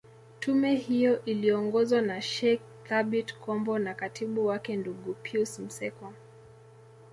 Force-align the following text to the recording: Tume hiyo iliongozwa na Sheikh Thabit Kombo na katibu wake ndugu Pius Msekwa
Tume 0.39 0.75
hiyo 0.75 1.25
iliongozwa 1.25 2.01
na 2.01 2.21
Sheikh 2.21 2.61
Thabit 2.83 3.37
Kombo 3.37 3.79
na 3.79 3.93
katibu 3.93 4.45
wake 4.45 4.75
ndugu 4.75 5.13
Pius 5.13 5.59
Msekwa 5.59 6.13